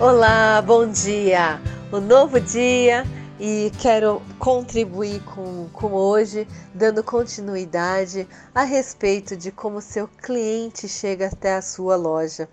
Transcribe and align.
Olá, 0.00 0.62
bom 0.62 0.90
dia! 0.90 1.60
Um 1.92 2.00
novo 2.00 2.40
dia 2.40 3.04
e 3.38 3.70
quero 3.78 4.22
contribuir 4.38 5.22
com, 5.24 5.68
com 5.74 5.92
hoje, 5.92 6.48
dando 6.72 7.04
continuidade 7.04 8.26
a 8.54 8.62
respeito 8.62 9.36
de 9.36 9.52
como 9.52 9.82
seu 9.82 10.08
cliente 10.08 10.88
chega 10.88 11.26
até 11.26 11.54
a 11.54 11.60
sua 11.60 11.96
loja. 11.96 12.48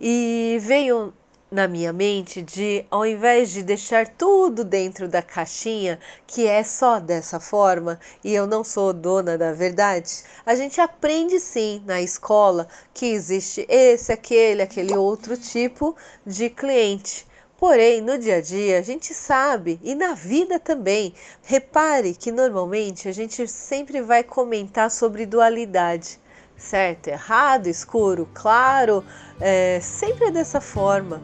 E 0.00 0.56
veio 0.62 1.12
na 1.50 1.68
minha 1.68 1.92
mente 1.92 2.42
de, 2.42 2.84
ao 2.90 3.06
invés 3.06 3.50
de 3.50 3.62
deixar 3.62 4.08
tudo 4.08 4.64
dentro 4.64 5.08
da 5.08 5.22
caixinha, 5.22 5.98
que 6.26 6.46
é 6.46 6.62
só 6.64 6.98
dessa 6.98 7.38
forma, 7.38 8.00
e 8.24 8.34
eu 8.34 8.46
não 8.46 8.64
sou 8.64 8.92
dona 8.92 9.38
da 9.38 9.52
verdade, 9.52 10.24
a 10.44 10.54
gente 10.56 10.80
aprende 10.80 11.38
sim 11.38 11.82
na 11.86 12.02
escola 12.02 12.66
que 12.92 13.06
existe 13.06 13.64
esse, 13.68 14.12
aquele, 14.12 14.62
aquele 14.62 14.96
outro 14.96 15.36
tipo 15.36 15.94
de 16.26 16.50
cliente. 16.50 17.26
Porém, 17.56 18.02
no 18.02 18.18
dia 18.18 18.36
a 18.36 18.40
dia, 18.40 18.78
a 18.78 18.82
gente 18.82 19.14
sabe, 19.14 19.80
e 19.82 19.94
na 19.94 20.14
vida 20.14 20.58
também, 20.58 21.14
repare 21.42 22.14
que 22.14 22.30
normalmente 22.30 23.08
a 23.08 23.12
gente 23.12 23.46
sempre 23.48 24.02
vai 24.02 24.22
comentar 24.22 24.90
sobre 24.90 25.24
dualidade 25.24 26.20
certo, 26.56 27.08
errado, 27.08 27.66
escuro, 27.66 28.28
claro, 28.34 29.04
é, 29.40 29.80
sempre 29.80 30.26
é 30.26 30.30
dessa 30.30 30.60
forma. 30.60 31.22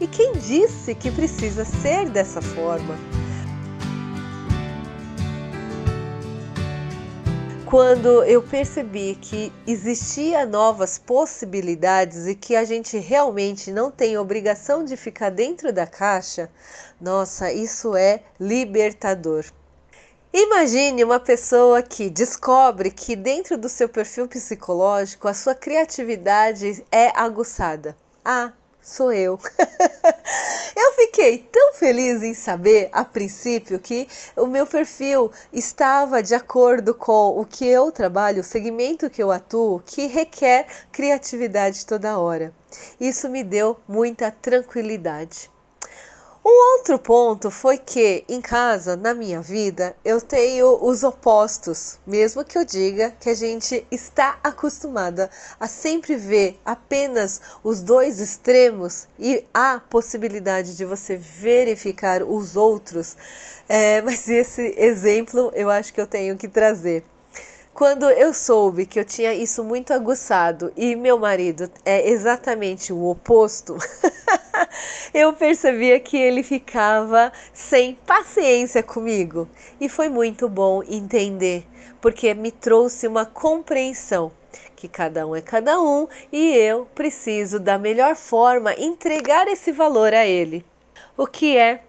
E 0.00 0.06
quem 0.06 0.32
disse 0.32 0.94
que 0.94 1.10
precisa 1.10 1.64
ser 1.64 2.08
dessa 2.08 2.40
forma? 2.40 2.94
Quando 7.68 8.22
eu 8.22 8.42
percebi 8.42 9.14
que 9.20 9.52
existia 9.66 10.46
novas 10.46 10.96
possibilidades 10.96 12.26
e 12.26 12.34
que 12.34 12.56
a 12.56 12.64
gente 12.64 12.96
realmente 12.96 13.70
não 13.70 13.90
tem 13.90 14.16
obrigação 14.16 14.82
de 14.82 14.96
ficar 14.96 15.28
dentro 15.28 15.70
da 15.70 15.86
caixa, 15.86 16.48
nossa, 16.98 17.52
isso 17.52 17.94
é 17.94 18.22
libertador. 18.40 19.44
Imagine 20.30 21.02
uma 21.04 21.18
pessoa 21.18 21.82
que 21.82 22.10
descobre 22.10 22.90
que 22.90 23.16
dentro 23.16 23.56
do 23.56 23.66
seu 23.66 23.88
perfil 23.88 24.28
psicológico 24.28 25.26
a 25.26 25.32
sua 25.32 25.54
criatividade 25.54 26.84
é 26.92 27.08
aguçada. 27.18 27.96
Ah, 28.22 28.52
sou 28.82 29.10
eu. 29.10 29.40
eu 30.76 30.92
fiquei 30.96 31.38
tão 31.38 31.72
feliz 31.72 32.22
em 32.22 32.34
saber, 32.34 32.90
a 32.92 33.06
princípio, 33.06 33.78
que 33.78 34.06
o 34.36 34.46
meu 34.46 34.66
perfil 34.66 35.32
estava 35.50 36.22
de 36.22 36.34
acordo 36.34 36.94
com 36.94 37.40
o 37.40 37.46
que 37.46 37.66
eu 37.66 37.90
trabalho, 37.90 38.42
o 38.42 38.44
segmento 38.44 39.08
que 39.08 39.22
eu 39.22 39.32
atuo, 39.32 39.82
que 39.86 40.08
requer 40.08 40.66
criatividade 40.92 41.86
toda 41.86 42.18
hora. 42.18 42.52
Isso 43.00 43.30
me 43.30 43.42
deu 43.42 43.80
muita 43.88 44.30
tranquilidade. 44.30 45.50
Um 46.44 46.78
outro 46.78 46.98
ponto 46.98 47.50
foi 47.50 47.76
que 47.76 48.24
em 48.28 48.40
casa, 48.40 48.96
na 48.96 49.12
minha 49.12 49.40
vida, 49.40 49.94
eu 50.04 50.20
tenho 50.20 50.78
os 50.82 51.02
opostos, 51.02 51.98
mesmo 52.06 52.44
que 52.44 52.56
eu 52.56 52.64
diga 52.64 53.10
que 53.20 53.28
a 53.28 53.34
gente 53.34 53.84
está 53.90 54.38
acostumada 54.42 55.28
a 55.58 55.66
sempre 55.66 56.16
ver 56.16 56.58
apenas 56.64 57.40
os 57.62 57.82
dois 57.82 58.20
extremos 58.20 59.08
e 59.18 59.44
há 59.52 59.80
possibilidade 59.90 60.76
de 60.76 60.84
você 60.84 61.16
verificar 61.16 62.22
os 62.22 62.56
outros. 62.56 63.16
É, 63.68 64.00
mas 64.00 64.28
esse 64.28 64.74
exemplo 64.78 65.52
eu 65.54 65.68
acho 65.68 65.92
que 65.92 66.00
eu 66.00 66.06
tenho 66.06 66.36
que 66.36 66.48
trazer. 66.48 67.04
Quando 67.74 68.10
eu 68.10 68.34
soube 68.34 68.86
que 68.86 68.98
eu 68.98 69.04
tinha 69.04 69.32
isso 69.32 69.62
muito 69.62 69.92
aguçado 69.92 70.72
e 70.76 70.96
meu 70.96 71.18
marido 71.18 71.70
é 71.84 72.08
exatamente 72.10 72.92
o 72.92 73.04
oposto, 73.04 73.76
eu 75.12 75.32
percebia 75.32 75.98
que 76.00 76.16
ele 76.16 76.42
ficava 76.42 77.32
sem 77.52 77.94
paciência 78.06 78.82
comigo. 78.82 79.48
E 79.80 79.88
foi 79.88 80.08
muito 80.08 80.48
bom 80.48 80.82
entender, 80.82 81.66
porque 82.00 82.34
me 82.34 82.50
trouxe 82.50 83.06
uma 83.06 83.26
compreensão 83.26 84.32
que 84.76 84.86
cada 84.86 85.26
um 85.26 85.34
é 85.34 85.42
cada 85.42 85.80
um 85.80 86.06
e 86.32 86.54
eu 86.54 86.86
preciso 86.94 87.58
da 87.58 87.76
melhor 87.76 88.14
forma 88.14 88.72
entregar 88.74 89.48
esse 89.48 89.72
valor 89.72 90.14
a 90.14 90.24
ele. 90.24 90.64
O 91.16 91.26
que 91.26 91.56
é 91.56 91.82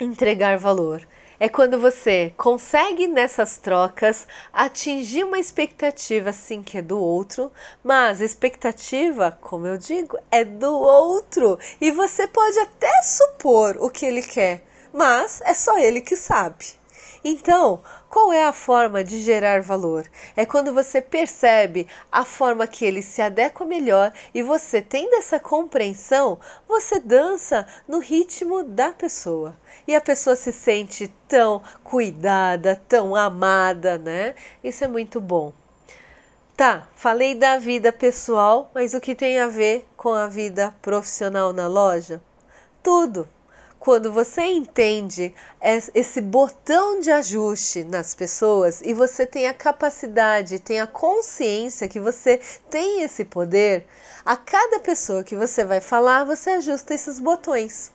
entregar 0.00 0.58
valor? 0.58 1.06
É 1.40 1.48
quando 1.48 1.80
você 1.80 2.34
consegue 2.36 3.06
nessas 3.08 3.56
trocas 3.56 4.28
atingir 4.52 5.24
uma 5.24 5.38
expectativa 5.38 6.32
sim 6.34 6.62
que 6.62 6.76
é 6.78 6.82
do 6.82 7.00
outro, 7.00 7.50
mas 7.82 8.20
expectativa, 8.20 9.36
como 9.40 9.66
eu 9.66 9.78
digo, 9.78 10.18
é 10.30 10.44
do 10.44 10.72
outro 10.72 11.58
e 11.80 11.90
você 11.90 12.28
pode 12.28 12.58
até 12.58 13.02
supor 13.02 13.78
o 13.80 13.88
que 13.88 14.04
ele 14.04 14.22
quer, 14.22 14.62
mas 14.92 15.40
é 15.40 15.54
só 15.54 15.78
ele 15.78 16.02
que 16.02 16.14
sabe. 16.14 16.79
Então, 17.22 17.82
qual 18.08 18.32
é 18.32 18.44
a 18.44 18.52
forma 18.52 19.04
de 19.04 19.20
gerar 19.20 19.60
valor? 19.60 20.06
É 20.34 20.46
quando 20.46 20.72
você 20.72 21.02
percebe 21.02 21.86
a 22.10 22.24
forma 22.24 22.66
que 22.66 22.84
ele 22.84 23.02
se 23.02 23.20
adequa 23.20 23.64
melhor 23.66 24.10
e 24.32 24.42
você 24.42 24.80
tendo 24.80 25.14
essa 25.16 25.38
compreensão, 25.38 26.38
você 26.66 26.98
dança 26.98 27.66
no 27.86 27.98
ritmo 27.98 28.64
da 28.64 28.90
pessoa. 28.92 29.54
E 29.86 29.94
a 29.94 30.00
pessoa 30.00 30.34
se 30.34 30.50
sente 30.50 31.12
tão 31.28 31.62
cuidada, 31.84 32.80
tão 32.88 33.14
amada, 33.14 33.98
né? 33.98 34.34
Isso 34.64 34.82
é 34.82 34.88
muito 34.88 35.20
bom. 35.20 35.52
Tá, 36.56 36.88
falei 36.94 37.34
da 37.34 37.58
vida 37.58 37.92
pessoal, 37.92 38.70
mas 38.74 38.94
o 38.94 39.00
que 39.00 39.14
tem 39.14 39.38
a 39.40 39.46
ver 39.46 39.86
com 39.96 40.12
a 40.12 40.26
vida 40.26 40.74
profissional 40.80 41.52
na 41.52 41.66
loja? 41.66 42.20
Tudo 42.82 43.28
quando 43.80 44.12
você 44.12 44.42
entende 44.42 45.34
esse 45.94 46.20
botão 46.20 47.00
de 47.00 47.10
ajuste 47.10 47.82
nas 47.82 48.14
pessoas 48.14 48.82
e 48.82 48.92
você 48.92 49.24
tem 49.24 49.48
a 49.48 49.54
capacidade, 49.54 50.58
tem 50.58 50.80
a 50.80 50.86
consciência 50.86 51.88
que 51.88 51.98
você 51.98 52.42
tem 52.68 53.02
esse 53.02 53.24
poder, 53.24 53.86
a 54.22 54.36
cada 54.36 54.80
pessoa 54.80 55.24
que 55.24 55.34
você 55.34 55.64
vai 55.64 55.80
falar, 55.80 56.24
você 56.24 56.50
ajusta 56.50 56.92
esses 56.92 57.18
botões. 57.18 57.90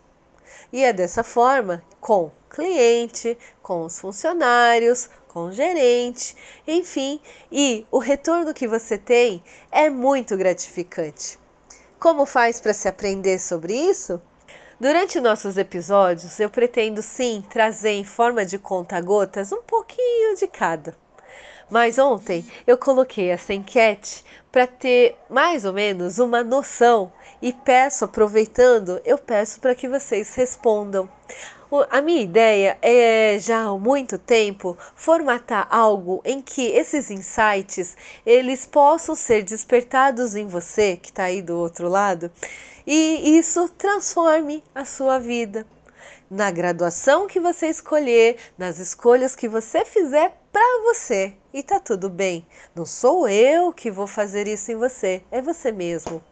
E 0.73 0.83
é 0.83 0.91
dessa 0.91 1.23
forma 1.23 1.83
com 2.01 2.31
cliente, 2.49 3.37
com 3.61 3.85
os 3.85 3.99
funcionários, 3.99 5.07
com 5.27 5.45
o 5.45 5.51
gerente, 5.51 6.35
enfim, 6.67 7.21
e 7.51 7.85
o 7.91 7.99
retorno 7.99 8.55
que 8.55 8.67
você 8.67 8.97
tem 8.97 9.43
é 9.71 9.87
muito 9.87 10.35
gratificante. 10.35 11.37
Como 11.99 12.25
faz 12.25 12.59
para 12.59 12.73
se 12.73 12.87
aprender 12.87 13.37
sobre 13.37 13.75
isso? 13.75 14.19
Durante 14.77 15.21
nossos 15.21 15.55
episódios, 15.55 16.37
eu 16.37 16.49
pretendo 16.49 17.01
sim 17.01 17.41
trazer 17.49 17.91
em 17.91 18.03
forma 18.03 18.45
de 18.45 18.59
conta-gotas 18.59 19.53
um 19.53 19.61
pouquinho 19.61 20.35
de 20.35 20.47
cada. 20.47 20.93
Mas 21.69 21.97
ontem 21.97 22.45
eu 22.67 22.77
coloquei 22.77 23.29
essa 23.29 23.53
enquete 23.53 24.25
para 24.51 24.67
ter 24.67 25.15
mais 25.29 25.63
ou 25.63 25.71
menos 25.71 26.19
uma 26.19 26.43
noção 26.43 27.09
e 27.41 27.53
peço, 27.53 28.03
aproveitando, 28.03 28.99
eu 29.05 29.17
peço 29.17 29.61
para 29.61 29.73
que 29.73 29.87
vocês 29.87 30.35
respondam. 30.35 31.09
A 31.89 32.01
minha 32.01 32.21
ideia 32.21 32.77
é 32.81 33.39
já 33.39 33.63
há 33.63 33.77
muito 33.77 34.17
tempo 34.17 34.77
formatar 34.93 35.67
algo 35.69 36.21
em 36.25 36.41
que 36.41 36.67
esses 36.67 37.09
insights 37.09 37.95
eles 38.25 38.65
possam 38.65 39.15
ser 39.15 39.41
despertados 39.43 40.35
em 40.35 40.47
você 40.47 40.97
que 40.97 41.09
está 41.09 41.23
aí 41.23 41.41
do 41.41 41.57
outro 41.57 41.87
lado 41.87 42.29
e 42.85 43.37
isso 43.37 43.67
transforme 43.69 44.63
a 44.73 44.85
sua 44.85 45.19
vida. 45.19 45.65
Na 46.29 46.49
graduação 46.51 47.27
que 47.27 47.39
você 47.39 47.67
escolher, 47.67 48.37
nas 48.57 48.79
escolhas 48.79 49.35
que 49.35 49.47
você 49.47 49.85
fizer 49.85 50.35
para 50.51 50.83
você. 50.83 51.33
E 51.53 51.61
tá 51.61 51.79
tudo 51.79 52.09
bem. 52.09 52.45
Não 52.75 52.85
sou 52.85 53.27
eu 53.27 53.71
que 53.71 53.91
vou 53.91 54.07
fazer 54.07 54.47
isso 54.47 54.71
em 54.71 54.75
você, 54.75 55.21
é 55.31 55.41
você 55.41 55.71
mesmo. 55.71 56.23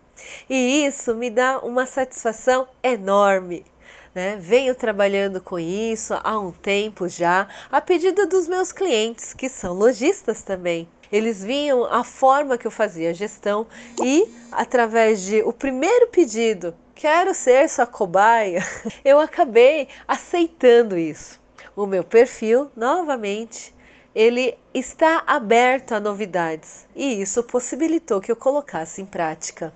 E 0.50 0.86
isso 0.86 1.16
me 1.16 1.30
dá 1.30 1.60
uma 1.60 1.86
satisfação 1.86 2.68
enorme. 2.82 3.66
Né? 4.14 4.38
Venho 4.40 4.76
trabalhando 4.76 5.42
com 5.42 5.60
isso 5.60 6.14
há 6.24 6.40
um 6.40 6.52
tempo 6.52 7.08
já, 7.08 7.48
a 7.72 7.82
pedido 7.82 8.28
dos 8.28 8.48
meus 8.48 8.72
clientes, 8.72 9.34
que 9.34 9.50
são 9.50 9.74
lojistas 9.74 10.44
também. 10.44 10.88
Eles 11.14 11.44
viam 11.44 11.86
a 11.86 12.04
forma 12.04 12.58
que 12.58 12.66
eu 12.66 12.72
fazia 12.72 13.12
a 13.12 13.14
gestão 13.14 13.68
e, 14.04 14.28
através 14.52 15.22
de 15.22 15.44
o 15.44 15.54
primeiro 15.54 16.08
pedido, 16.08 16.74
quero 16.96 17.36
ser 17.36 17.70
sua 17.70 17.86
cobaia, 17.86 18.66
eu 19.06 19.20
acabei 19.20 19.88
aceitando 20.08 20.98
isso. 20.98 21.40
O 21.76 21.86
meu 21.86 22.04
perfil, 22.04 22.72
novamente, 22.76 23.76
ele 24.16 24.58
está 24.74 25.22
aberto 25.28 25.92
a 25.92 26.00
novidades 26.00 26.88
e 26.96 27.22
isso 27.22 27.44
possibilitou 27.44 28.20
que 28.20 28.32
eu 28.32 28.36
colocasse 28.36 29.00
em 29.00 29.06
prática. 29.06 29.72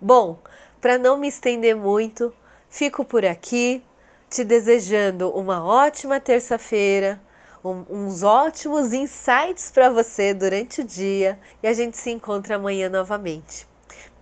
Bom, 0.00 0.38
para 0.80 0.96
não 0.96 1.18
me 1.18 1.28
estender 1.28 1.76
muito, 1.76 2.32
fico 2.70 3.04
por 3.04 3.26
aqui, 3.26 3.82
te 4.30 4.42
desejando 4.42 5.28
uma 5.32 5.62
ótima 5.62 6.18
terça-feira, 6.18 7.20
um, 7.66 7.84
uns 7.90 8.22
ótimos 8.22 8.92
insights 8.92 9.70
para 9.72 9.90
você 9.90 10.32
durante 10.32 10.80
o 10.80 10.84
dia 10.84 11.38
e 11.62 11.66
a 11.66 11.72
gente 11.72 11.96
se 11.96 12.10
encontra 12.10 12.56
amanhã 12.56 12.88
novamente. 12.88 13.66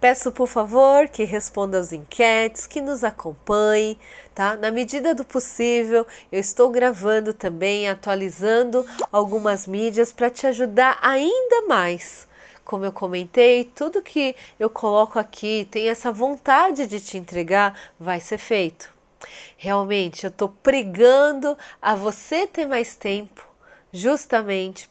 Peço 0.01 0.33
por 0.33 0.47
favor 0.47 1.09
que 1.09 1.25
responda 1.25 1.79
as 1.79 1.93
enquetes, 1.93 2.67
que 2.67 2.81
nos 2.81 3.03
acompanhe, 3.05 3.99
tá? 4.35 4.57
Na 4.57 4.71
medida 4.71 5.15
do 5.15 5.25
possível, 5.25 6.07
eu 6.31 6.41
estou 6.41 6.71
gravando 6.71 7.33
também, 7.33 7.89
atualizando 7.89 8.87
algumas 9.11 9.67
mídias 9.67 10.13
para 10.13 10.31
te 10.31 10.47
ajudar 10.47 10.99
ainda 11.01 11.63
mais. 11.67 12.27
Como 12.65 12.85
eu 12.85 12.93
comentei, 12.93 13.65
tudo 13.65 14.03
que 14.03 14.35
eu 14.59 14.71
coloco 14.71 15.19
aqui, 15.19 15.69
tem 15.71 15.89
essa 15.89 16.11
vontade 16.11 16.87
de 16.87 17.01
te 17.01 17.19
entregar, 17.19 17.79
vai 17.99 18.21
ser 18.21 18.39
feito. 18.39 18.94
Realmente, 19.57 20.25
eu 20.25 20.31
estou 20.31 20.49
pregando 20.49 21.57
a 21.81 21.95
você 21.95 22.47
ter 22.47 22.67
mais 22.67 22.95
tempo, 22.97 23.47
justamente 23.93 24.89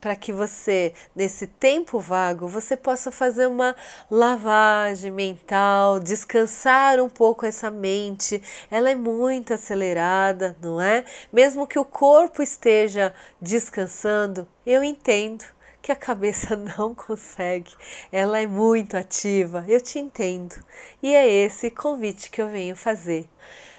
para 0.00 0.14
que 0.14 0.32
você, 0.32 0.92
nesse 1.16 1.46
tempo 1.46 1.98
vago, 1.98 2.46
você 2.46 2.76
possa 2.76 3.10
fazer 3.10 3.46
uma 3.46 3.74
lavagem 4.10 5.10
mental, 5.10 5.98
descansar 5.98 7.00
um 7.00 7.08
pouco 7.08 7.46
essa 7.46 7.70
mente. 7.70 8.42
Ela 8.70 8.90
é 8.90 8.94
muito 8.94 9.54
acelerada, 9.54 10.56
não 10.60 10.80
é? 10.80 11.04
Mesmo 11.32 11.66
que 11.66 11.78
o 11.78 11.84
corpo 11.84 12.42
esteja 12.42 13.14
descansando, 13.40 14.46
eu 14.66 14.84
entendo 14.84 15.44
que 15.82 15.90
a 15.90 15.96
cabeça 15.96 16.54
não 16.78 16.94
consegue. 16.94 17.72
Ela 18.12 18.40
é 18.40 18.46
muito 18.46 18.96
ativa, 18.96 19.64
eu 19.66 19.80
te 19.80 19.98
entendo. 19.98 20.54
E 21.02 21.14
é 21.14 21.26
esse 21.28 21.70
convite 21.70 22.30
que 22.30 22.40
eu 22.40 22.48
venho 22.48 22.76
fazer. 22.76 23.28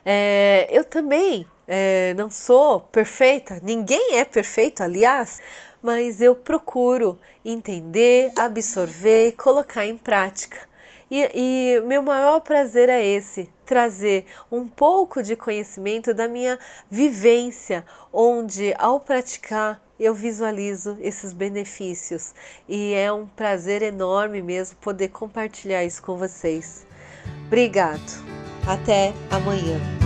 É, 0.06 0.68
eu 0.70 0.84
também 0.84 1.46
é, 1.68 2.14
não 2.16 2.30
sou 2.30 2.82
perfeita, 2.82 3.60
ninguém 3.64 4.18
é 4.18 4.26
perfeito, 4.26 4.84
aliás, 4.84 5.40
mas 5.82 6.22
eu 6.22 6.36
procuro 6.36 7.20
entender, 7.44 8.32
absorver 8.38 9.34
colocar 9.34 9.86
em 9.86 9.98
prática. 9.98 10.58
E, 11.12 11.30
e 11.78 11.82
meu 11.82 12.02
maior 12.02 12.40
prazer 12.40 12.90
é 12.90 13.06
esse: 13.06 13.50
trazer 13.66 14.26
um 14.52 14.68
pouco 14.68 15.22
de 15.22 15.36
conhecimento 15.36 16.14
da 16.14 16.28
minha 16.28 16.58
vivência, 16.90 17.86
onde 18.12 18.74
ao 18.78 19.00
praticar 19.00 19.82
eu 20.00 20.14
visualizo 20.14 20.98
esses 21.00 21.32
benefícios 21.32 22.34
e 22.68 22.94
é 22.94 23.12
um 23.12 23.28
prazer 23.28 23.82
enorme 23.82 24.42
mesmo 24.42 24.76
poder 24.78 25.10
compartilhar 25.10 25.84
isso 25.86 26.02
com 26.02 26.18
vocês. 26.18 26.86
Obrigado. 27.46 28.53
Até 28.68 29.14
amanhã. 29.30 30.03